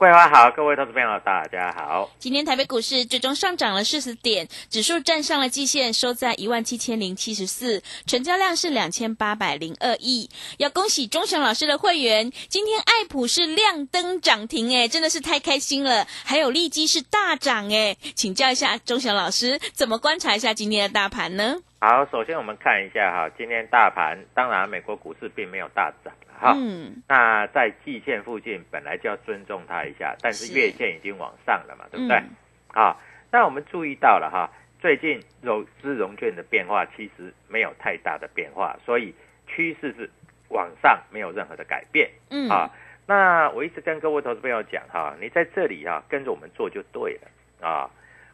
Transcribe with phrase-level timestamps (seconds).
[0.00, 2.10] 桂花好，各位投资朋友大家好。
[2.18, 10.30] 今天台北股市最终上涨了四十点，指数站上了季线，收在一万七千零七十四，成交量是两千八百零二亿。
[10.56, 16.06] 要恭喜钟祥老师的会员，今天爱普是亮灯涨停，哎，真的是太开心了。
[16.24, 21.56] 还有利基是大涨，哎，请教一下钟祥老师，怎么观察一下今天的大盘呢？
[21.78, 26.10] 好，首先我们看一下哈，今天大盘，当然美国股市并没有大涨
[26.40, 32.16] 哈，嗯，那在季线附近本来就要尊重它一下，但是是月线已经往上了嘛，对不对？
[32.16, 32.30] 嗯
[32.72, 32.96] 啊，
[33.30, 39.14] 那我们注意到了哈，最近融资融券的变化其实没有太大的变化，所以
[39.46, 40.08] 趋势是
[40.48, 42.10] 往上，没有任何的改变。
[42.30, 42.70] 嗯，啊，
[43.06, 47.90] 那我一直跟各位投资朋友讲哈，你在这里哈跟着我们做就对了啊。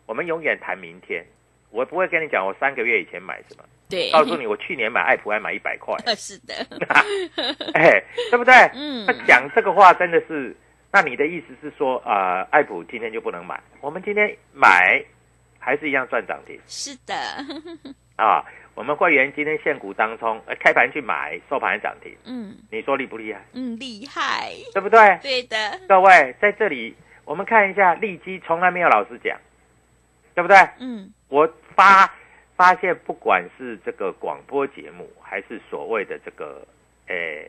[0.07, 1.27] 我们永远谈明天，
[1.77, 6.55] 我不会跟你讲我三个月以前买什么，对，告诉你我去年买爱普还买一百块， 是的，
[7.75, 8.55] 哎，对不对？
[8.75, 10.57] 嗯那讲这个话真的是，
[10.91, 13.61] 那你的意思是说啊、呃爱普今天就不能买？
[13.83, 15.05] 我们今天买
[15.59, 17.15] 还是一样赚涨停是的，
[18.17, 18.43] 啊。
[18.77, 23.41] 我们会员今天现股当冲，呃开盘去买，收盘涨停，嗯你说厉不厉害？
[23.55, 25.19] 嗯，厉害，对不对？
[25.23, 25.57] 对的，
[25.89, 26.95] 各位在这里，
[27.25, 29.35] 我们看一下利基，从来没有老师讲，
[30.35, 30.57] 对不对？
[30.79, 32.11] 嗯我发
[32.57, 36.67] 发现，不管是这个广播节目，还是所谓的这个
[37.07, 37.47] 诶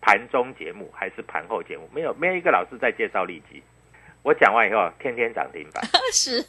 [0.00, 3.60] 盘中节目，还是盘后节目，没有没有一个老师在介绍利基。
[4.22, 6.42] 我讲完以后，天天涨停板， 是，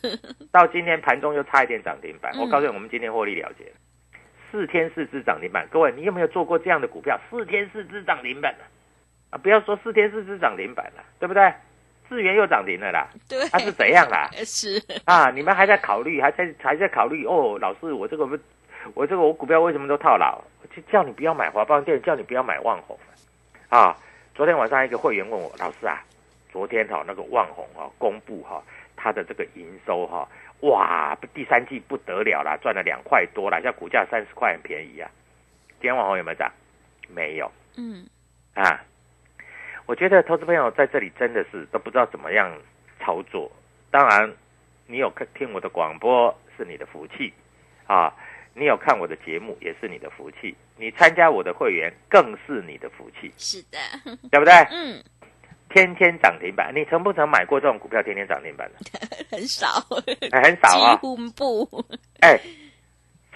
[0.51, 2.31] 到今天盘中又差一点涨停板。
[2.35, 3.71] 嗯我告诉你，我们今天获利了结，
[4.51, 5.67] 四天四只涨停板。
[5.69, 7.19] 各位，你有没有做过这样的股票？
[7.29, 8.63] 四天四只涨停板啊！
[9.31, 11.53] 啊，不要说四天四只涨停板了、对不对？
[12.09, 14.29] 智源又涨停了啦，对，它是怎样啦？
[14.45, 18.37] 是，啊，你们还在考虑，还在还在考虑哦，老师，我这个不，
[18.93, 20.41] 我这个我股票为什么都套牢？
[20.75, 22.97] 就叫你不要买华邦电，叫你不要买万红
[23.69, 23.97] 啊。
[24.35, 26.03] 昨天晚上一个会员问我，老师啊，
[26.51, 28.61] 昨天哈、那个万红哈、公布哈、
[28.95, 30.27] 它的这个营收哈、
[30.61, 35.09] 哇，第三季不得了啦，赚了两块多啦，像股价三十块很便宜啊。
[35.79, 36.51] 今天万红有没有涨？
[37.09, 38.05] 没有嗯
[38.53, 38.83] 啊。
[39.87, 42.55] 我觉得投资朋友在这里真的是都不知道怎么样
[42.99, 43.51] 操作。
[43.89, 44.31] 当然，
[44.85, 47.33] 你有看听我的广播是你的福气
[47.87, 48.13] 啊，
[48.53, 53.77] 你有看我的节目也是你的福气，你参加我的会员更是你的福气，是的，
[54.29, 54.53] 对不对？
[54.71, 55.01] 嗯，
[55.69, 58.99] 天天涨停板，你曾不曾买过这种股票天天涨停板的？
[59.31, 59.67] 很少，
[60.31, 61.85] 哎很少啊几乎不，
[62.19, 62.37] 哎，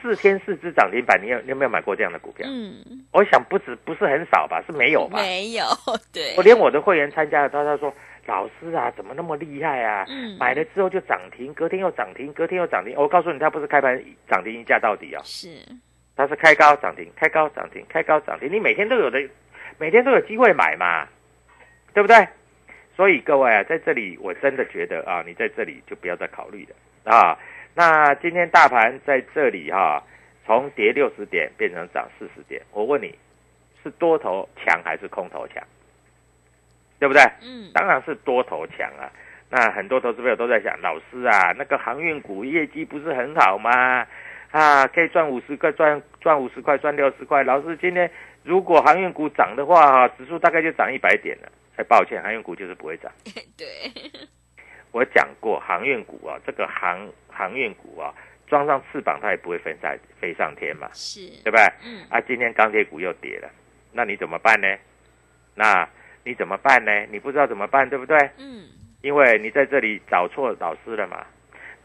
[0.01, 2.47] 四天四只涨停板，你有你有没有买过这样的股票？
[2.49, 2.73] 嗯，
[3.11, 5.19] 我想不止不是很少吧，是没有吧？
[5.19, 5.65] 没有，
[6.11, 7.93] 对我，连我的会员参加了，他他说
[8.25, 10.05] 老师啊，怎么那么厉害啊？
[10.09, 12.95] 嗯买了之后就涨停，隔天又涨停，隔天又涨停。
[12.97, 15.49] 我告诉你，他不是开盘涨停一价到底哦，是，
[16.15, 18.51] 他是开高涨停，开高涨停，开高涨停。
[18.51, 19.21] 你每天都有的，
[19.77, 21.07] 每天都有机会买嘛，
[21.93, 22.27] 对不对？
[22.95, 27.37] 所以各位啊，在这里我真的觉得啊，你在这里就不要再考虑了啊。
[27.73, 30.03] 那今天大盘在这里哈、
[30.45, 33.17] 从跌六十点变成涨四十点，我问你，
[33.83, 35.63] 是多头强还是空头强？
[36.99, 37.21] 对不对？
[37.41, 39.09] 嗯，当然是多头强啊。
[39.49, 44.07] 那很多投资朋友都在想，老师啊，那个航运股业绩不是很好吗？
[44.51, 47.43] 啊，可以赚五十块，赚赚五十块，赚六十块。
[47.43, 48.09] 老师今天
[48.43, 51.51] 如果航运股涨的话，哈，指数大概就涨一百点了。
[51.77, 53.11] 哎，抱歉，航运股就是不会涨。
[53.57, 53.67] 对，
[54.91, 58.13] 我讲过，航运股啊，这个航航运股啊，
[58.47, 61.63] 装上翅膀它也不会飞在飞上天嘛，是，对不对？
[61.83, 63.49] 嗯，啊，今天钢铁股又跌了，
[63.93, 64.67] 那你怎么办呢？
[65.55, 65.87] 那
[66.23, 66.91] 你怎么办呢？
[67.09, 68.17] 你不知道怎么办，对不对？
[68.37, 68.67] 嗯，
[69.01, 71.25] 因为你在这里找错老师了嘛。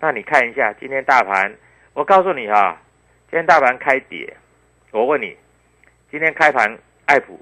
[0.00, 1.55] 那你看一下今天大盘，
[1.94, 2.81] 我告诉你哈、
[3.31, 4.37] 今天大盘开跌，
[4.91, 5.37] 我问你，
[6.11, 6.76] 今天开盘
[7.06, 7.41] 艾普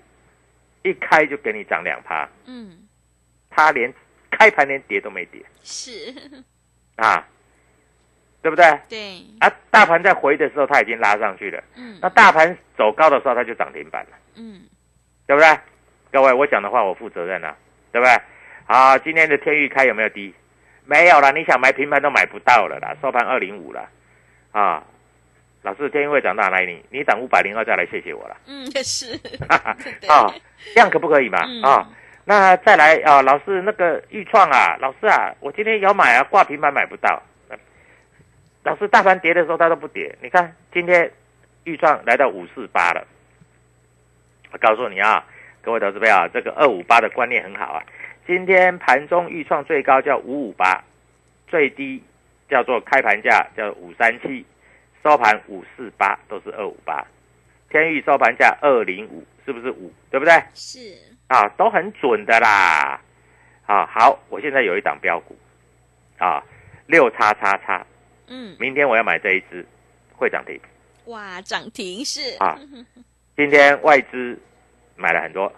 [0.82, 2.86] 一开就给你涨两趴，嗯，
[3.50, 3.92] 它连
[4.36, 5.40] 开盘连跌都没跌。
[5.62, 5.90] 是，
[6.96, 7.26] 啊，
[8.42, 8.64] 对不对？
[8.88, 11.98] 对，啊，大盘在回的时候它已经拉上去了，嗯。
[12.00, 14.62] 那大盘走高的时候它就涨停板了，嗯，
[15.26, 15.58] 对不对？
[16.12, 17.56] 各位，我讲的话我负责任啊，
[17.90, 18.16] 对不对？
[18.66, 20.32] 好，今天的天域开有没有低？
[20.84, 23.88] 没有了，你想买平盘都买不到了啦，收盘二零五了，
[24.52, 24.84] 啊，
[25.62, 26.84] 老师天域会涨到哪里？
[26.90, 29.74] 你涨五百零二再来谢谢我了，嗯，也是， 啊，
[30.74, 31.42] 这样可不可以嘛？
[31.46, 31.62] 嗯。
[31.62, 31.90] 啊，
[32.24, 37.22] 那再来啊，老师那个豫创啊，老师啊，我今天要买啊，挂平板买不到。
[38.62, 41.10] 老师，大盘跌的时候它都不跌，你看今天
[41.64, 43.06] 豫创来到五四八了。
[44.52, 45.22] 我告诉你啊，
[45.60, 47.82] 各位投资朋友啊，这个二五八的观念很好啊。
[48.26, 50.82] 今天盘中豫创最高叫五五八，
[51.46, 52.02] 最低
[52.48, 54.46] 叫做开盘价叫五三七，
[55.02, 57.04] 收盘五四八，都是二五八。
[57.68, 59.92] 天域收盘价二零五，是不是五？
[60.10, 60.32] 对不对？
[60.54, 60.78] 是，
[61.28, 63.00] 啊，都很准的啦。
[63.66, 65.36] 啊，好，我现在有一档标股，
[66.18, 66.42] 啊，
[66.86, 67.86] 六叉叉叉，
[68.26, 69.64] 嗯，明天我要买这一只，
[70.16, 70.60] 会涨停。
[71.06, 72.58] 哇，涨停是，啊
[73.36, 74.38] 今天外资
[74.96, 75.52] 买了很多，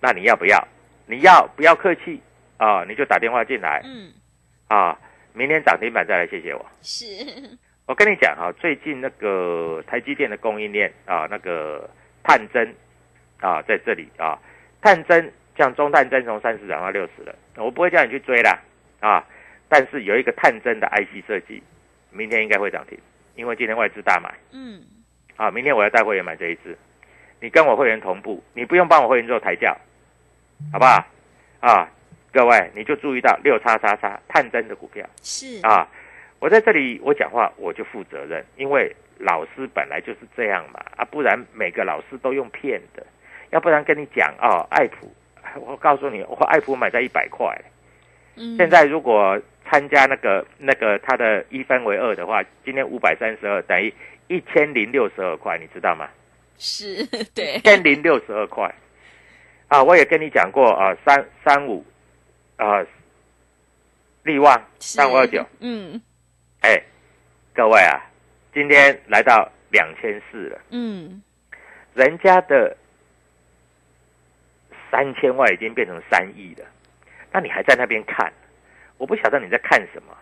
[0.00, 0.68] 那你要不要？
[1.06, 2.20] 你要不要客气
[2.56, 2.84] 啊？
[2.84, 4.12] 你就打电话进来嗯，
[4.68, 4.96] 啊，
[5.32, 6.64] 明天涨停板再来谢谢我。
[6.82, 7.04] 是，
[7.86, 11.88] 我跟你讲哈、最近那个台积电的供应链啊，那个
[12.22, 12.72] 探针
[13.40, 14.38] 啊，在这里啊，
[14.80, 18.58] 探针像中探针从三十涨到六十了，我不会叫你去追啦
[19.00, 19.24] 啊，
[19.68, 21.62] 但是有一个探针的 IC 设计，
[22.10, 22.98] 明天应该会涨停，
[23.34, 24.82] 因为今天外资大买嗯，
[25.36, 26.76] 啊，明天我要带会员买这一支，
[27.40, 29.76] 你跟我会员同步，你不用帮我会员做抬轿，
[30.72, 31.04] 好不好？
[31.60, 31.90] 啊，
[32.32, 35.06] 各位你就注意到六叉叉叉探针的股票。
[35.22, 35.86] 是，啊，
[36.38, 43.06] 我在这里我讲话我就负责任，因为老师本来就是这样嘛，啊，不然每个老师都用骗的，
[43.50, 45.12] 要不然跟你讲哦，爱普，
[45.60, 47.46] 我告诉你，我爱普买在一百块，
[48.36, 53.92] 嗯，现在如果参加那个那个它的一分为二的话，今天五百三十二等于
[54.28, 56.08] 一千零六十二块，你知道吗？
[56.58, 57.04] 是，
[57.34, 57.56] 对。
[57.56, 58.72] 一，千零六十二块，
[59.68, 61.84] 啊，我也跟你讲过啊，三三五，
[62.56, 62.84] 啊，
[64.22, 65.44] 利旺三五二九。
[65.60, 66.00] 嗯。
[66.60, 66.80] 哎，
[67.54, 67.98] 各位啊，
[68.52, 71.22] 今天来到两千四了，嗯，
[71.94, 72.76] 人家的
[74.90, 76.64] 三千万已经变成三亿了，
[77.32, 78.32] 那你还在那边看？
[78.98, 80.16] 我不晓得你在看什么。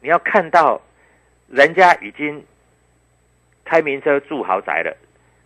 [0.00, 0.80] 你要看到
[1.48, 2.44] 人家已经
[3.64, 4.96] 开名车住豪宅了，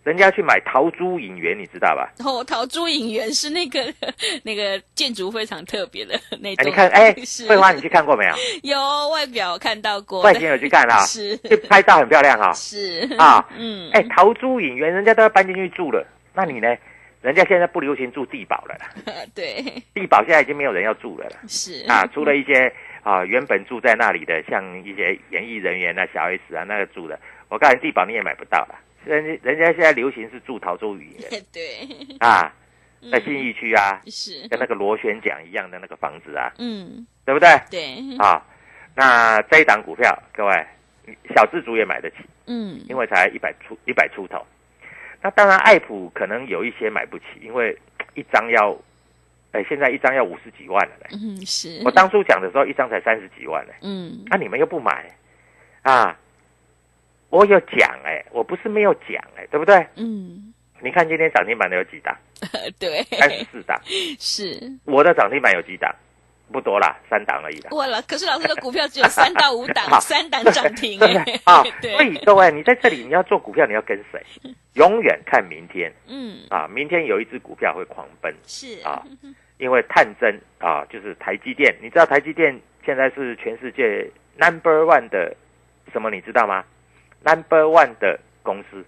[0.04, 2.12] 人家去买桃珠影园，你知道吧？
[2.18, 3.92] 然后桃珠影园是那个
[4.44, 8.34] 那个建筑非常特别的那哎，你看，哎， 是慧花，你去看过没有？
[8.62, 16.76] 有外表看到过，我以前有去看啊、是去拍照很漂亮哈、是啊嗯，哎，桃珠影园人家都要搬进去住了，那你呢？
[17.22, 19.62] 人家现在不流行住地堡了啦， 对，
[19.94, 21.36] 地堡现在已经没有人要住了啦。
[21.46, 21.84] 是。
[21.88, 28.74] 啊，除了一些啊原本住在那里的，像一些演艺人员啊、小 S 啊那个住的，我告诉你，地堡你也买不到了。
[29.04, 31.42] 人家人家现在流行是住桃州影园。
[31.52, 31.88] 对，
[32.18, 32.52] 啊，
[33.10, 37.48] 在嗯信义区啊，是，跟那个螺旋桨一样的那个房子啊，嗯，对不对？
[37.70, 38.44] 对，啊，
[38.96, 40.66] 那这一档股票，各位
[41.34, 44.44] 小资族也买得起，嗯，因为才一百出一百出头。
[45.22, 47.76] 那当然，爱普可能有一些买不起，因为
[48.14, 48.76] 一张要，
[49.52, 51.10] 哎，现在一张要五十几万了嘞。
[51.12, 53.72] 嗯是，我当初讲的时候，一张才三十几万呢。
[53.82, 55.08] 嗯那、你们又不买，
[55.82, 56.18] 啊？
[57.30, 59.86] 我有讲哎、我不是没有讲哎、对不对？
[59.96, 60.52] 嗯，
[60.82, 62.14] 你看今天涨停板的有几档？
[62.78, 63.80] 对，三十四档。
[64.18, 65.94] 是，我的涨停板有几档？
[66.52, 67.70] 不多啦，三档而已啦。
[67.72, 71.40] 哇了，可是老师的股票只有三到五档， 三档涨停哎对？
[71.44, 74.22] 啊，所以各位，你在这里你要做股票，你要跟谁？
[74.74, 76.68] 永远看明天嗯，啊！
[76.68, 79.02] 明天有一只股票会狂奔是啊，
[79.58, 81.74] 因为探针啊，就是台积电。
[81.82, 85.34] 你知道台积电现在是全世界 number one 的
[85.92, 86.10] 什么？
[86.10, 86.64] 你知道吗
[87.22, 88.82] ？number one 的公司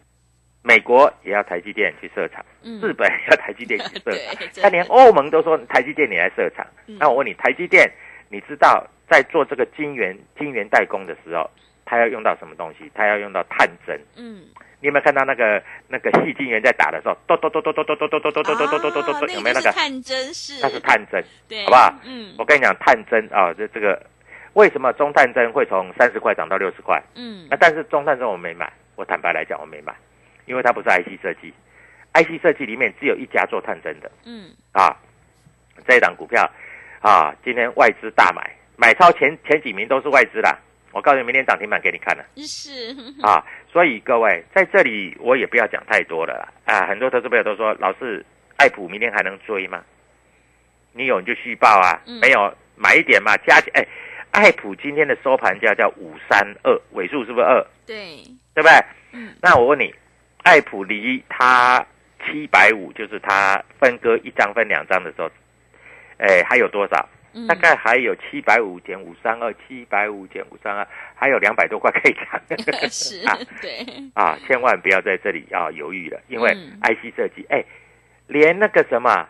[0.66, 6.66] 美国也要台积电去设厂，嗯日本也要台积电去设厂 他连欧盟都说台积电你来设厂。
[6.86, 7.86] 嗯那我问你，台积电，
[8.30, 11.48] 你知道在做这个晶圆晶圆代工的时候，
[11.84, 12.90] 它要用到什么东西？
[12.94, 14.00] 它要用到探针。
[14.16, 14.42] 嗯，
[14.80, 19.68] 你有没有看到那个那个细晶圆在打的时候，咚咚咚咚咚咚咚咚咚咚咚咚咚咚有没有那个？
[19.68, 20.62] 哦探针是？
[20.62, 21.22] 那是探针。
[21.46, 24.00] 对，好不好嗯我跟你讲，探针啊，这这个
[24.54, 27.02] 为什么中探针会从三十块涨到六十块？
[27.16, 29.94] 嗯那但是中探针我没买，我坦白来讲我没买，
[30.46, 31.52] 因为它不是 IC 设计
[32.14, 34.96] ，IC 设计里面只有一家做探针的嗯啊。
[35.86, 36.48] 这一档股票
[37.00, 40.58] 啊，今天外资大买，买超前前几名都是外资啦。
[40.92, 43.44] 我告诉你，明天涨停板给你看了是，啊。
[43.72, 46.86] 所以各位在这里我也不要讲太多了啦啊。
[46.86, 48.24] 很多投资朋友都说，老师，
[48.56, 49.82] 爱普明天还能追吗？
[50.92, 53.84] 你有你就续报啊，嗯没有买一点嘛，加哎，
[54.30, 57.66] 爱普今天的收盘价叫五三二，尾数是不是二？
[57.84, 58.22] 对，
[58.54, 58.70] 对不对？
[59.10, 59.92] 嗯那我问你，
[60.44, 61.84] 爱普离它
[62.24, 65.28] 七百五，就是它分割一张分两张的时候，
[66.18, 67.08] 哎，还有多少？
[67.36, 70.86] 嗯大概还有七百五减五三二，七百五减五三二，
[71.16, 72.40] 还有两百多块可以涨。
[72.88, 73.84] 是 啊，对，
[74.14, 77.64] 啊，千万不要在这里啊犹豫了，因为嗯 IC 设计，哎，
[78.28, 79.28] 连那个什么，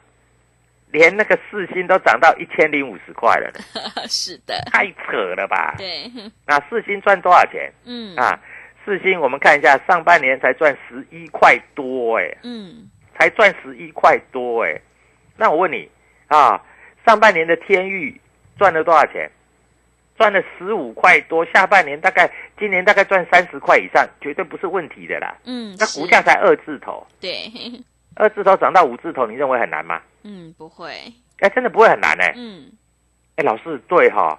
[0.91, 3.51] 连那个四星都涨到一千零五十块了，
[4.07, 5.75] 是的，太扯了吧？
[5.79, 6.05] 对，
[6.47, 8.39] 那四星赚多少钱嗯啊？
[8.85, 14.81] 四星我们看一下，上半年才赚十一块多，哎，嗯才赚十一块多，哎，
[15.37, 15.89] 那我问你
[16.27, 16.61] 啊，
[17.07, 18.21] 上半年的天域
[18.59, 19.31] 赚了多少钱？
[20.17, 25.37] 赚了十五块多，下半年大概今年大概赚三十块以上，绝对不是问题的啦。
[25.45, 27.51] 嗯，那股价才二字头，对，
[28.15, 30.01] 二字头涨到五字头，你认为很难吗？
[30.23, 30.93] 嗯不会，
[31.41, 32.71] 哎，真的不会很难哎、嗯。
[33.37, 34.39] 哎，老师对哈、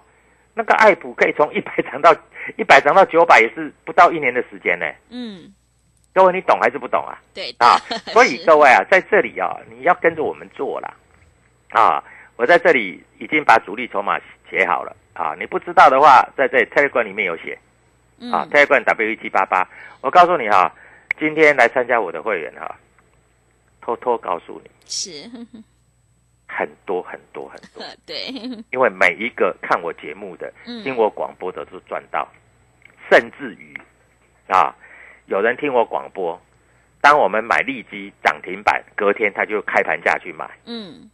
[0.54, 2.16] 那个爱普可以从一百涨到
[2.58, 5.54] 一百涨到九百，也是不到一年的时间呢、嗯。
[6.14, 7.20] 各位，你懂还是不懂啊？
[7.34, 7.78] 对啊，
[8.14, 10.94] 所以各位啊，在这里啊，你要跟着我们做啦。
[11.72, 12.04] 啊，
[12.38, 14.96] 我在这里已经把主力筹码写好了。
[15.14, 17.58] 啊，你不知道的话，在这里 Telegram 里面有写。
[18.32, 19.68] 啊嗯，Telegram W 一七八八。
[20.00, 20.74] 我告诉你哈、
[21.20, 22.74] 今天来参加我的会员哈、
[23.82, 25.30] 偷偷告诉你，是，
[26.58, 28.16] 很多很多很多， 对，
[28.72, 32.28] 因为每一个看我节目的、嗯听我广播的都赚到，
[33.10, 33.76] 甚至于
[34.48, 34.74] 啊，
[35.26, 36.40] 有人听我广播，
[37.02, 41.10] 当我们买利基涨停板，隔天他就开盘价去买，嗯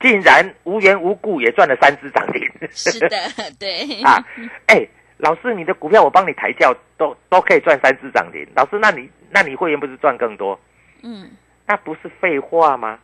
[0.00, 2.40] 竟然无缘无故也赚了三只涨停。
[2.70, 3.16] 是的，
[3.58, 4.24] 对啊，
[4.66, 8.46] 哎，老师，你的股票我帮你抬轿，都都可以赚三只涨停。
[8.54, 10.58] 老师，那你那你会员不是赚更多？
[11.02, 11.30] 嗯
[11.66, 12.98] 那不是废话吗？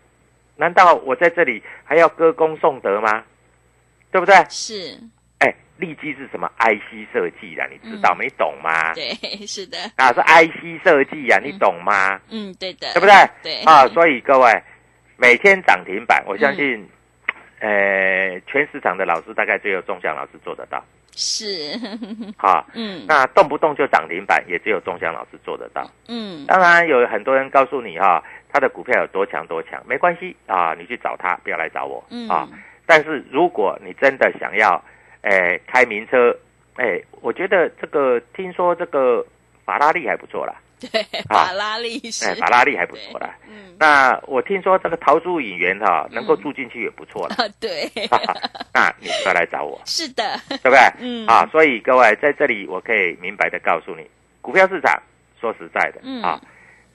[0.56, 3.25] 难道我在这里还要歌功颂德吗？
[4.11, 4.34] 对不对？
[4.49, 4.96] 是，
[5.40, 8.23] 哎，利基是什么？IC 设计的，你知道吗？
[8.23, 8.94] 你懂吗？
[8.94, 9.12] 对
[9.46, 12.20] 是的，啊，是 IC 设计呀，你懂吗？
[12.30, 13.12] 嗯对的，对不对？
[13.42, 14.62] 对啊，所以各位
[15.16, 16.88] 每天涨停板，我相信，
[17.58, 20.82] 呃，全市场的老师大概只有钟祥老师做得到。
[21.16, 21.78] 是，
[22.37, 25.88] 好，嗯那动不动就涨停板，也只有钟祥老师做得到。
[26.08, 28.23] 嗯当然，有很多人告诉你哈，
[28.54, 32.28] 他的股票有多强多强，没关系啊，你去找他，不要来找我嗯。
[32.28, 32.49] 啊。
[32.87, 34.80] 但是如果你真的想要，
[35.23, 36.30] 诶、开名车，
[36.76, 39.26] 哎，我觉得这个听说这个
[39.64, 42.26] 法拉利还不错啦， 对，法拉利是。
[42.30, 43.34] 哎，法拉利还不错啦。
[43.49, 43.75] 嗯。
[43.76, 47.34] 那我听说这个陶朱引源哈，能够住进去也不错啦。
[47.42, 47.90] 啊对，
[48.73, 50.78] 那你不要来找我， 是的，对不对？
[51.00, 51.26] 嗯。
[51.26, 54.06] 啊，所以各位在这里，我可以明白的告诉你，
[54.40, 55.02] 股票市场
[55.40, 56.23] 说实在的、嗯。
[56.23, 56.40] 啊，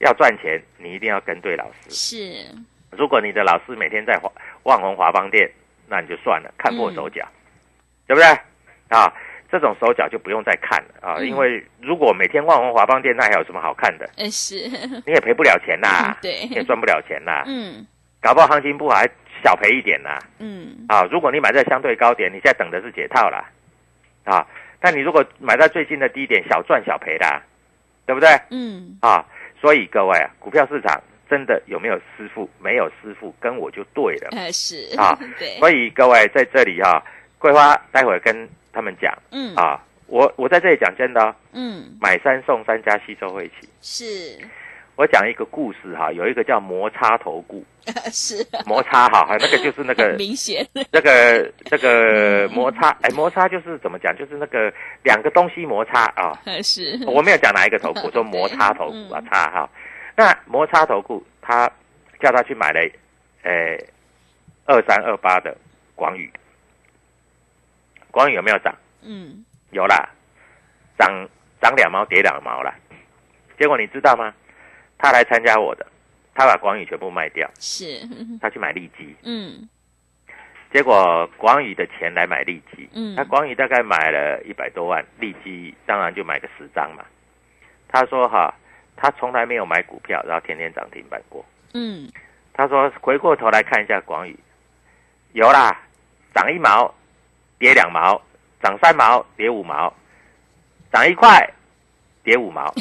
[0.00, 1.90] 要赚钱，你一定要跟对老师。
[1.90, 2.46] 是，
[2.90, 4.30] 如果你的老师每天在华
[4.64, 5.50] 万宏华邦店，
[5.88, 7.26] 那你就算了，看破手脚，
[8.06, 8.26] 对不对？
[8.88, 9.12] 啊，
[9.50, 14.08] 这种手脚就不用再看了啊，嗯因为如果每天万宏华邦店，那还有什么好看的？
[14.16, 14.54] 嗯是，
[15.06, 17.86] 你也赔不了钱呐、嗯对你也赚不了钱呐、嗯
[18.20, 19.08] 搞不好行情不好还
[19.42, 23.48] 小赔一点呐、嗯啊，如果你买在相对高点，你现在等的是解套啦，
[24.24, 24.46] 啊，
[24.80, 27.42] 但你如果买在最近的低点，小赚小赔啦，
[28.06, 28.28] 对不对？
[28.50, 29.24] 嗯啊，
[29.60, 32.48] 所以各位啊，股票市场真的有没有师傅？
[32.58, 34.28] 没有师傅跟我就对了。
[34.32, 37.02] 呃 是啊 对，所以各位在这里哈、
[37.38, 43.68] 桂花待会儿跟他们讲嗯啊，我我在这里讲真的、哦，嗯买三送三加吸收会期。
[43.82, 44.38] 是
[45.00, 47.64] 我讲一个故事哈、有一个叫摩擦头股，
[48.12, 54.14] 是摩擦哈， 那个就是那个很明显， 那个那个摩擦，哎，摩擦就是怎么讲？
[54.14, 54.70] 就是那个
[55.02, 56.38] 两个东西摩擦啊。
[56.62, 59.70] 是我没有讲哪一个头股，我说摩擦头股啊对，擦哈。
[60.14, 61.66] 那摩擦头股，他
[62.20, 62.80] 叫他去买了，
[63.42, 63.78] 呃，
[64.66, 65.56] 二三二八的
[65.94, 66.30] 广宇，
[68.10, 68.74] 广宇有没有涨？
[69.02, 70.10] 嗯有啦，
[70.98, 71.26] 涨
[71.62, 72.74] 涨两毛跌两毛啦。
[73.58, 74.34] 结果你知道吗？
[75.00, 75.86] 他来参加我的，
[76.34, 78.06] 他把广宇全部卖掉，是，
[78.40, 79.68] 他去买利基， 嗯。
[80.72, 83.16] 结果广宇的钱来买利基，嗯。
[83.16, 87.04] 他广宇大概买了一百多万，利基当然就买个十张嘛。
[87.88, 88.54] 他说哈，
[88.94, 91.44] 他从来没有买股票，然后天天涨停板过。
[91.72, 92.08] 嗯，
[92.52, 94.38] 他说回过头来看一下广宇，
[95.32, 95.80] 有啦，
[96.34, 96.94] 涨一毛，
[97.58, 98.20] 跌两毛，
[98.62, 99.92] 涨三毛，跌五毛，
[100.92, 101.52] 涨一块，
[102.22, 102.72] 跌五毛，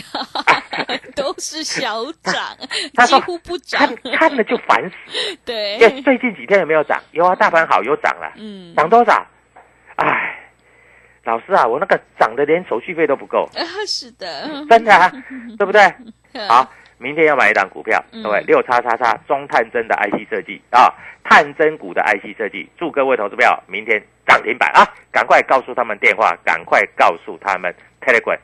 [1.16, 2.36] 都是小涨，
[2.96, 5.38] 他说几乎不涨看，看了就烦死。
[5.46, 7.02] 对，最近几天有没有涨？
[7.12, 9.26] 有啊，大盘好有涨了，嗯，涨多少？
[9.96, 10.38] 哎，
[11.24, 15.12] 老师啊，我那个涨的连手续费都不够，啊，是的，真的啊，
[15.58, 15.82] 对不对？
[16.34, 20.94] 嗯好，明天要买一档股票，嗯各位六叉叉叉中探针的 IC 设计啊，
[21.24, 24.86] 探针股的 IC 设计，祝各位投资票明天涨停板啊！
[25.12, 28.38] 赶快告诉他们电话，赶快告诉他们 Telegram。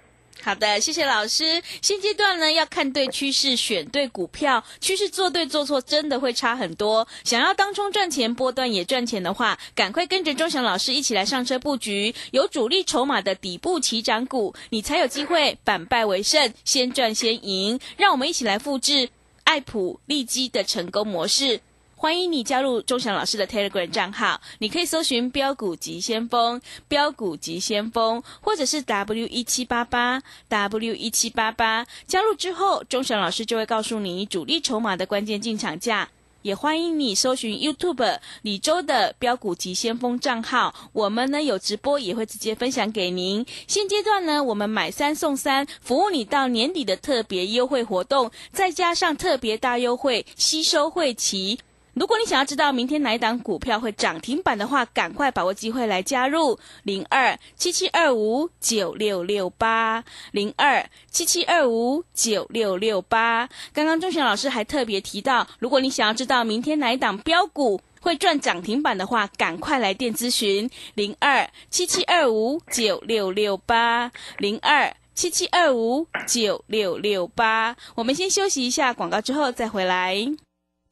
[0.44, 1.64] 好的，谢谢老师。
[1.82, 7.08] 现阶段呢，要看对趋势，选对股票，趋势做对做错，真的会差很多。
[7.24, 17.80] 想要当冲赚钱，波段也赚钱的话，赶快跟着钟祥老师一起来上车布局有主力筹码的底部起涨股，你才有机会反败为胜，先赚先赢。
[17.98, 19.10] 让我们一起来复制
[19.46, 21.60] 爱普利基的成功模式。
[21.98, 31.88] 欢迎你加入钟祥老师的 Telegram 账号，你可以搜寻“标股急先锋”、“标股急先锋”，或者是 W 一七八八 W 一七八八。
[32.06, 36.10] 加入之后，钟祥老师就会告诉你主力筹码的关键进场价。
[36.42, 43.44] 也欢迎你搜寻 YouTube 李周的标股急先锋账号，我们呢有直播，也会直接分享给您。
[43.68, 51.58] 现阶段呢，我们买三送三，服务你到年底的特别优惠活动，再加上特别大优惠，吸收会期。
[51.96, 63.48] 如果你想要知道明天哪一档股票会涨停板的话，赶快把握机会来加入零二七七二五九六六八零二七七二五九六六八。
[63.72, 77.78] 刚刚钟祥老师还特别提到，如果你想要知道明天哪一档标股会赚涨停板的话，赶快来电咨询零二七七二五九六六八零二七七二五九六六八。
[77.96, 80.36] 我们先休息一下广告，之后再回来。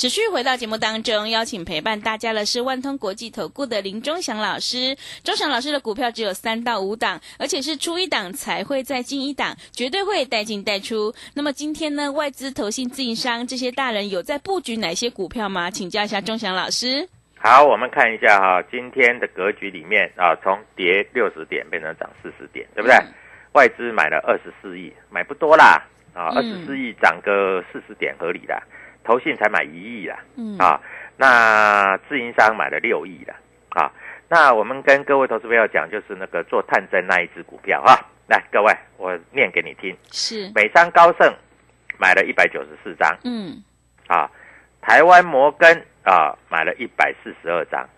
[0.00, 4.96] 持续回到节目当中，邀请陪伴大家的是万通国际投顾的林忠祥老师。
[5.22, 11.12] 忠祥老师的股票只有三到五档，而且是出一档才会再进一档，绝对会带进带出。
[11.34, 15.70] 那么今天呢，外资、投信、自营商这些大人有在布局哪些股票吗？
[15.70, 17.06] 请教一下忠祥老师。
[17.36, 22.96] 好，我们看一下哈，今天的格局里面啊，从跌六十点变成涨四十点，对不对？
[22.96, 23.12] 嗯
[23.52, 25.84] 外资买了二十四亿，买不多啦，
[26.14, 28.62] 啊，二嗯十四亿涨个四十点合理啦。
[29.04, 30.56] 投信才买一亿啦，嗯。
[30.58, 30.80] 啊，
[31.16, 33.34] 那自营商买了六亿啦，
[33.70, 33.92] 啊，
[34.28, 37.92] 那我们跟各位投资朋友讲，就是那个做探针那一只股票啊，
[38.26, 41.34] 来，各位，我念给你听，是，美商高盛
[41.98, 43.62] 买了一百九十四张，嗯。
[44.06, 44.30] 啊，
[44.80, 47.88] 台湾摩根啊买了一百四十二张，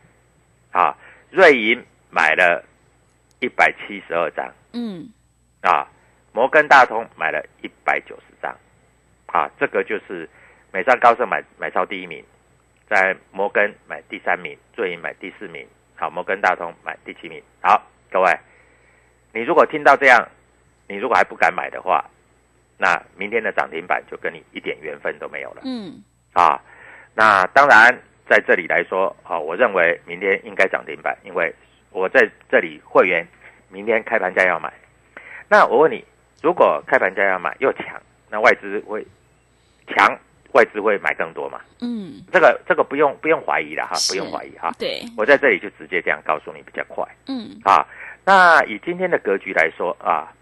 [0.72, 0.96] 啊，
[1.30, 2.64] 瑞银买了
[3.38, 5.08] 一百七十二张，嗯。
[5.60, 5.86] 啊，
[6.32, 8.52] 摩根大通买了一百九十张，
[9.26, 10.28] 啊，这个就是
[10.72, 12.24] 美商高盛买买超第一名，
[12.88, 17.42] 在摩根买第三名，瑞银买第四名，好，摩根大通买第七名。
[17.60, 18.32] 好，各位，
[19.32, 20.26] 你如果听到这样，
[20.88, 22.02] 你如果还不敢买的话，
[22.78, 25.60] 那明天的涨停板就跟你一点缘分都没有了。
[25.64, 26.58] 嗯啊，
[27.14, 27.94] 那当然
[28.26, 31.54] 在这里来说，啊，我认为明天应该涨停板，因为
[31.90, 33.26] 我在这里会员
[33.68, 34.72] 明天开盘价要买。
[35.50, 36.02] 那我问你，
[36.42, 39.06] 如果开盘价要买又强，那外资会
[39.88, 40.18] 强，
[40.52, 41.60] 外资会买更多嘛？
[41.80, 44.70] 嗯，这个这个不用不用怀疑了哈，不用怀疑哈。
[44.78, 47.86] 对，我在这里就直接这样告诉你比较快嗯啊。
[48.24, 50.32] 那以今天的格局来说啊，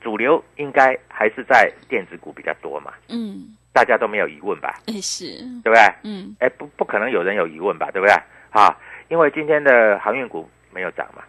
[0.00, 4.80] 主流应该还是在电子股比较多嘛，嗯，大家都没有疑问吧？
[4.86, 5.24] 也是，
[5.62, 5.80] 对不对？
[6.04, 8.14] 嗯哎，不不可能有人有疑问吧，对不对？
[8.50, 8.76] 啊，
[9.08, 11.22] 因为今天的航运股没有涨嘛，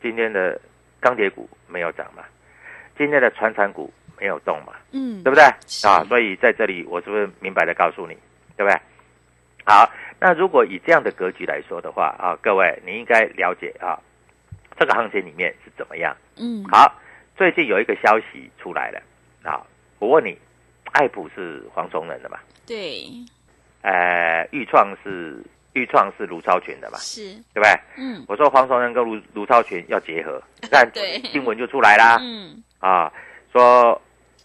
[0.00, 0.58] 今天的
[1.00, 2.22] 钢铁股没有涨嘛，
[2.96, 5.42] 今天的船产股没有动嘛，嗯，对不对？
[5.82, 8.16] 啊，所以在这里我是不是明白的告诉你，
[8.56, 8.80] 对不对？
[9.64, 13.98] 好，那如果以这样的格局来说的话啊，各位你应该了解啊，
[14.78, 16.16] 这个行情里面是怎么样。
[16.36, 16.94] 嗯，好，
[17.36, 19.02] 最近有一个消息出来了
[19.42, 19.60] 啊，
[19.98, 20.38] 我问你
[20.92, 23.08] 爱普是黄崇仁的嘛，对，
[23.82, 27.70] 呃，豫创是豫创是卢超群的嘛，是，对不对？
[27.96, 28.24] 嗯。
[28.28, 31.18] 我说黄崇仁跟卢卢超群要结合， 你看对。
[31.24, 33.12] 新闻就出来啦，嗯，啊，
[33.52, 34.00] 说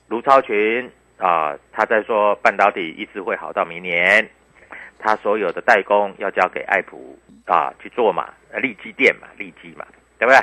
[0.08, 4.30] 卢超群啊，他在说半导体一直会好到明年，
[5.00, 9.86] 他所有的代工要交给爱普啊去做嘛，呃利基电嘛，利基嘛，
[10.18, 10.38] 对不对？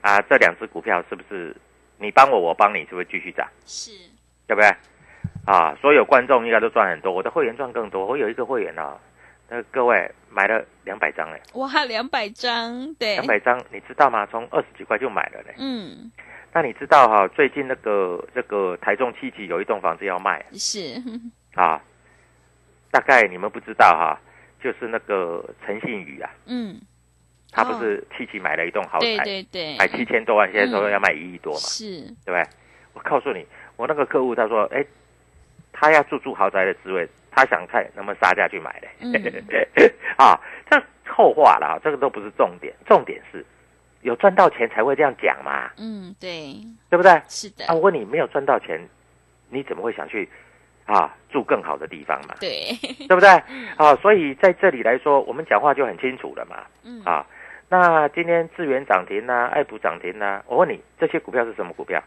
[0.00, 1.56] 啊，这两只股票是不是
[1.98, 3.48] 你帮我，我帮你，是不是继续涨？
[3.64, 3.90] 是，
[4.46, 4.68] 对不对？
[5.46, 8.06] 啊，所有观众应该都赚很多，我的会员赚更多。
[8.06, 8.98] 我有一个会员啊，
[9.48, 14.26] 那各位买了两百张嘞，哇，两百张，对，两百张，你知道吗？
[14.30, 15.54] 从二十几块就买了嘞。
[15.58, 16.10] 嗯，
[16.54, 20.44] 那你知道哈、最近那个这个台中七期有一栋房子要卖。
[20.52, 21.02] 是，
[21.54, 21.82] 啊，
[22.92, 24.16] 大概你们不知道哈、
[24.62, 26.80] 就是那个陈信宇啊，嗯，
[27.50, 32.44] 他不是七期买了一栋豪对宅，对对，买七千多万，现在说要卖一亿多嘛，是，对不对？
[32.92, 34.86] 我告诉你，我那个客户他说，哎，
[35.72, 38.88] 他要住住豪宅的滋味，他想看能不能杀价去买嘞。
[39.00, 39.12] 嗯。
[40.16, 40.40] 啊，
[40.70, 43.44] 这后话了啊，这个都不是重点，重点是
[44.04, 46.54] 有赚到钱才会这样讲嘛，嗯，对，
[46.90, 47.20] 对不对？
[47.26, 48.78] 是的啊，，我问你，没有赚到钱，
[49.48, 50.28] 你怎么会想去
[50.84, 52.34] 啊住更好的地方嘛？
[52.38, 52.68] 对，
[53.08, 53.28] 对不对？
[53.78, 56.58] 啊，所以在这里来说，我们讲话就很清楚了嘛。
[56.82, 57.26] 嗯，啊，
[57.70, 61.98] 那今天智源涨停呐、爱普涨停呐、我问你，这些股票是什么股票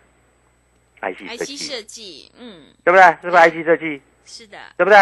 [1.02, 3.04] ？IC 设 IC，设计，嗯，对不对？
[3.24, 4.00] 是不是 IC 设计？
[4.24, 4.98] 是的，对不对？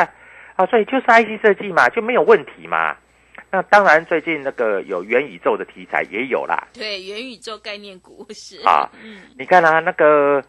[0.56, 2.96] 啊，所以就是 IC 设计嘛，就没有问题嘛。
[3.56, 6.68] 那当然，最近那个有元宇宙的题材也有啦。
[6.74, 10.44] 对，元宇宙概念股是啊，嗯，你看啊，那个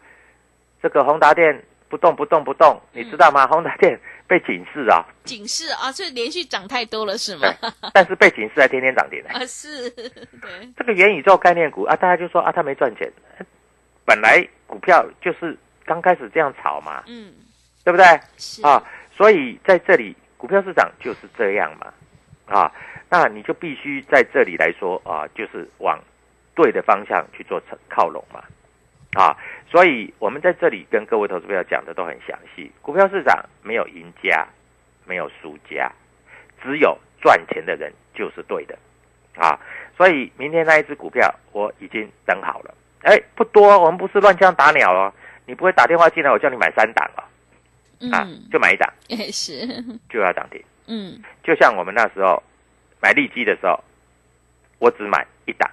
[0.81, 3.47] 这个宏达电不动不动不动，你知道吗？
[3.47, 7.47] 宏达电被警示啊，警示啊，所以连续涨太多了是吗？，
[7.93, 9.29] 但是被警示还天天涨停呢。
[9.39, 13.09] 啊，是， 对，这个元宇宙概念股啊，大家就说啊，他没赚钱。
[14.03, 17.33] 本来股票就是刚开始这样炒嘛，嗯，
[17.85, 18.05] 对不对？
[18.37, 18.83] 是啊，
[19.15, 21.93] 所以在这里股票市场就是这样嘛，
[22.45, 22.71] 啊，
[23.09, 25.99] 那你就必须在这里来说啊，就是往
[26.55, 28.43] 对的方向去做靠拢嘛，
[29.13, 29.35] 啊，
[29.69, 34.47] 所以我们在这里跟各位投资朋友讲的都很详细，股票市场没有赢家，
[35.05, 35.91] 没有输家，
[36.61, 38.77] 只有赚钱的人就是对的，
[39.35, 39.59] 啊，
[39.95, 45.13] 所以明天那一只股票我已经等好了，哎，不多，我们不是乱枪打鸟哦，
[45.45, 47.23] 你不会打电话进来，我叫你买三档哦。
[48.11, 48.87] 啊嗯，，就买一档。
[49.07, 49.65] 也 是，
[50.07, 50.63] 就要涨停。
[50.85, 52.43] 嗯，就像我们那时候
[53.01, 53.83] 买利基的时候，
[54.79, 55.69] 我只买一档，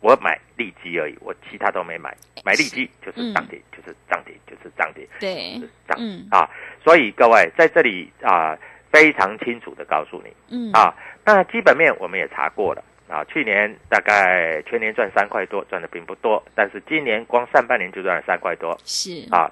[0.00, 2.16] 我买利基而已，我其他都没买。
[2.44, 6.48] 买利基就是涨跌，就是涨跌，就是涨跌，对就是，涨嗯啊！
[6.84, 8.58] 所以各位在这里啊，
[8.92, 12.84] 非常清楚的告诉你嗯，啊，那基本面我们也查过了。
[13.06, 19.50] 啊，去年大概全年赚三块多，赚的并不多，但是今年光上半年就赚了三块多是，啊。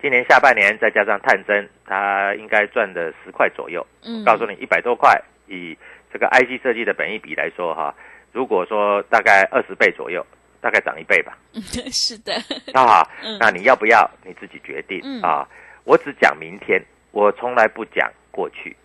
[0.00, 3.84] 今年下半年再加上探针，它应该赚的十块左右。
[4.04, 5.76] 嗯，告诉你一百多块，以
[6.14, 7.92] 这个 IC 设计的本益比来说哈，
[8.30, 10.24] 如果说大概二十倍左右，
[10.60, 11.36] 大概涨一倍吧。
[11.90, 12.32] 是的，
[12.72, 15.44] 啊嗯，那你要不要你自己决定嗯啊？
[15.82, 18.76] 我只讲明天，我从来不讲过去，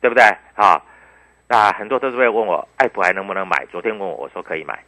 [0.00, 0.22] 对不对
[0.54, 0.80] 啊？
[1.48, 3.66] 那很多都是会问我，爱普还能不能买？
[3.72, 4.80] 昨天问我，我说可以买。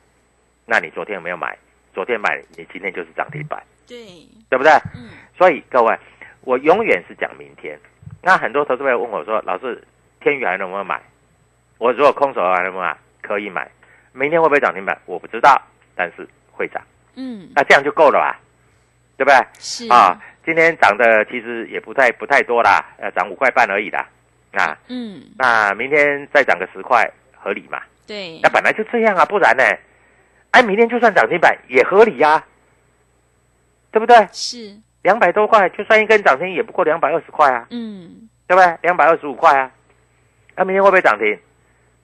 [0.65, 1.59] 那你昨天有没有买？
[1.93, 4.07] 昨天买，你今天就是涨停板，对，
[4.49, 4.71] 对不对？
[4.95, 5.99] 嗯，所以各位，
[6.43, 7.77] 我永远是讲明天。
[8.23, 9.83] 那很多投资者问我说：“老师，
[10.21, 11.03] 天宇还能不能买？”
[11.83, 12.97] 我如果空手还能不能买？
[13.21, 13.69] 可以买。
[14.13, 14.97] 明天会不会涨停板？
[15.05, 15.61] 我不知道，
[15.97, 16.81] 但是会涨。
[17.17, 18.39] 嗯，那这样就够了吧？
[19.17, 19.37] 对不对？
[19.59, 20.17] 是啊，，
[20.47, 24.07] 今天涨的其实也不太不太多啦，呃，涨五块半而已啦。
[24.53, 27.83] 啊，嗯，那明天再涨个十块，合理嘛？
[28.07, 29.65] 对那，本来就这样啊，不然呢？
[30.53, 32.45] 哎，明天就算涨停板也合理呀、
[33.91, 34.29] 对不对？
[34.31, 38.79] 是，两百多块，就算一根涨停也不过两百二十块啊，嗯，对不对？
[38.83, 39.69] 两百二十五块啊，
[40.55, 41.37] 那、明天会不会涨停？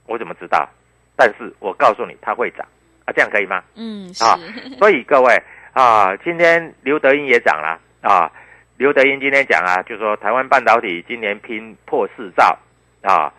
[0.09, 0.69] 我怎么知道？
[1.15, 2.67] 但是我告诉你，它会涨
[3.05, 3.63] 啊，这样可以吗？
[3.75, 4.39] 嗯，是，啊
[4.79, 5.41] 所以各位
[5.73, 8.31] 啊，今天刘德英也涨了啊。
[8.77, 12.57] 刘德英今天讲啊，就说台湾半导体今年拼破四兆
[13.03, 13.33] 啊，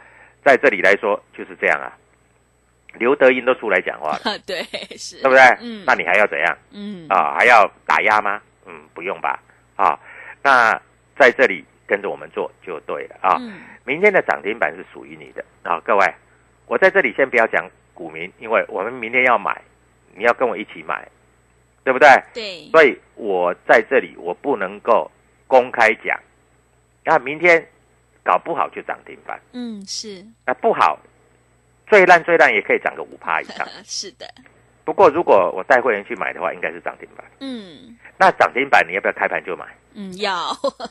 [0.44, 1.92] 在这里来说就是这样啊。
[2.96, 4.62] 刘德英都出来讲话了， 对，
[4.98, 5.42] 是，对不对？
[5.62, 7.36] 嗯，那你还要怎样嗯，啊？
[7.38, 8.42] 还要打压吗？
[8.66, 9.40] 嗯，不用吧。
[9.78, 9.98] 啊，
[10.44, 10.74] 那
[11.18, 13.38] 在这里跟着我们做就对了啊。
[13.40, 16.06] 嗯，明天的涨停板是属于你的啊，各位，
[16.70, 19.60] 我在这里先不要讲股民，因为我们明天要买，
[20.16, 21.06] 你要跟我一起买，
[21.84, 22.08] 对不对？
[22.32, 25.10] 对，所以我在这里我不能够
[25.48, 26.16] 公开讲，
[27.04, 27.68] 那明天
[28.24, 31.00] 搞不好就涨停板，嗯，是，那不好，
[31.88, 33.68] 最烂最烂也可以涨个五趴以上。
[33.84, 34.28] 是的，
[34.86, 37.26] 不过如果我带会员去买的话，应该是涨停板。
[37.40, 39.66] 嗯，那涨停板你要不要开盘就买？
[39.96, 40.36] 嗯，要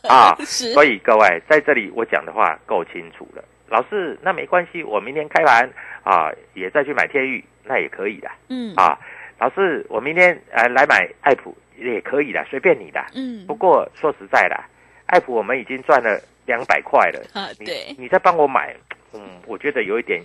[0.09, 0.35] 啊。
[0.45, 3.45] 是，所以各位在这里我讲的话够清楚了。
[3.69, 5.69] 老师，那没关系，我明天开盘
[6.03, 8.99] 啊，也再去买天域，那也可以的嗯啊。
[9.39, 13.05] 老师，我明天呃来买爱普也可以的，随便你的。
[13.15, 14.59] 嗯不过说实在的，
[15.07, 18.75] 爱普我们已经赚了两百块了，啊，你对，你再帮我买，
[19.13, 20.21] 嗯，我觉得有一点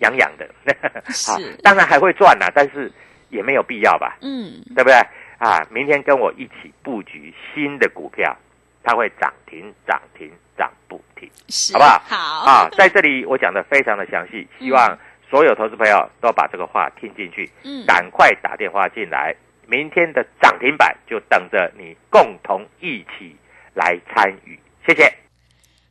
[0.00, 0.48] 痒痒的。
[1.10, 2.90] 是啊，当然还会赚啦，但是
[3.28, 4.94] 也没有必要吧，嗯对不对？
[5.38, 8.36] 啊，明天跟我一起布局新的股票，
[8.82, 11.30] 它会涨停涨停涨不停，
[11.72, 11.98] 好不好？
[12.08, 19.34] 好啊，在这里我讲的非常的详细，希望所有投资朋友都把这个话听进去，嗯赶快打电话进来，
[19.66, 23.36] 明天的涨停板就等着你共同一起
[23.74, 25.27] 来参与，谢谢。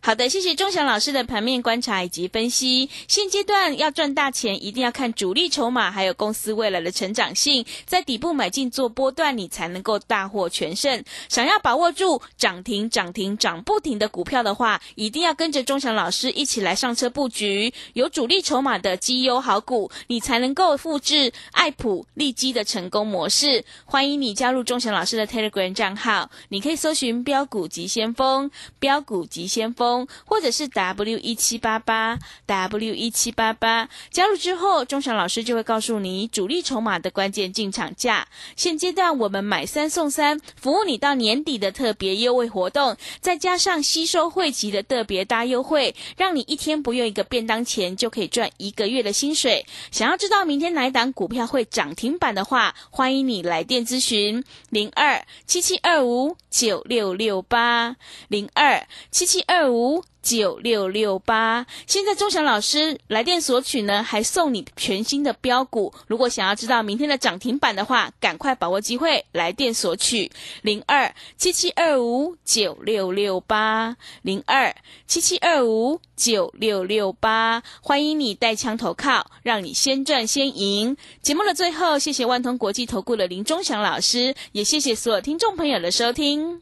[0.07, 2.89] 好的，谢谢钟祥老师的盘面观察以及分析。
[3.09, 11.03] 现阶段要赚大钱，一定要看主力筹码，还有公司未来的成长性，在底部买进做波段，你才能够大获全胜。
[11.27, 23.65] 想要把握住涨停、涨停、涨不停的股票的话，一定要跟着钟祥老师一起来上车布局有主力筹码的绩优好股，你才能够复制爱普、利基的成功模式。
[23.83, 29.96] 欢迎你加入钟祥老师的 Telegram 账号，你可以搜寻“标股急先锋”、“标股急先锋”。
[30.25, 38.27] 或者是 W 一七八八 W 一七八八，加入之后，钟祥老师就会告诉你主力筹码的关键进场价。
[38.55, 49.65] 现阶段我们买三送三，服务你到年底的特别优惠活动，再加上吸收汇集的特别大优惠，让你一天不用一个便当钱就可以赚一个月的薪水。
[49.91, 57.95] 想要知道明天哪一档股票会涨停板的话，欢迎你来电咨询零二七七二五九六六八
[58.27, 59.86] 零二七七二五。
[59.87, 65.93] 五九六六八，现在钟祥老师来电索取呢，还送你全新的标股。
[66.07, 70.29] 如果想要知道明天的涨停板的话，赶快把握机会来电索取
[70.61, 74.75] 零二七七二五九六六八零二
[75.07, 80.97] 七七二五九六六八，欢迎你带枪投靠，让你先赚先赢。
[81.21, 86.61] 节目的最后，谢谢万通国际投顾的林钟祥老师，也谢谢所有听众朋友的收听。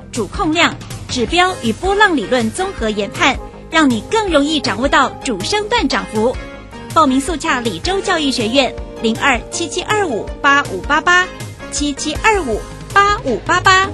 [0.11, 0.75] 主控量、
[1.09, 3.37] 指标与波浪理论综合研判，
[3.69, 6.35] 让你更容易掌握到主升段涨幅。
[6.93, 11.25] 报名速洽李州教育学院零二七七二五八五八八
[11.71, 12.59] 七七二五
[12.93, 13.89] 八五八八。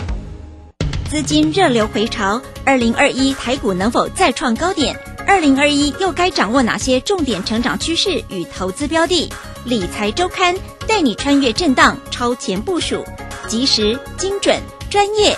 [1.07, 4.99] 资金热流回潮，二零二一台股能否再创高点？
[5.27, 9.31] 二零二一又该掌握哪些重点成长趋势与投资标的？
[9.65, 10.55] 理财周刊
[10.87, 13.05] 带你穿越震荡，超前部署，
[13.47, 15.37] 及时、精准、专业。